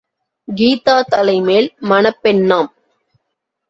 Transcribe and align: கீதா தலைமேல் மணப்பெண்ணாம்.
கீதா 0.47 0.95
தலைமேல் 1.09 1.69
மணப்பெண்ணாம். 1.89 2.71